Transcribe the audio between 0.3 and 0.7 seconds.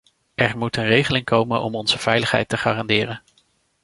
Er